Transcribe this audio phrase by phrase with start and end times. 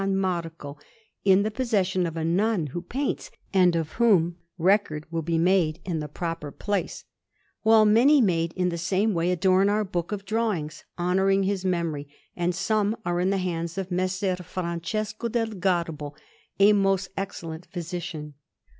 [0.03, 0.79] Marco,
[1.23, 5.79] in the possession of a nun who paints, and of whom record will be made
[5.85, 7.05] in the proper place;
[7.61, 12.07] while many made in the same way adorn our book of drawings, honouring his memory,
[12.35, 16.13] and some are in the hands of Messer Francesco del Garbo,
[16.59, 18.33] a most excellent physician.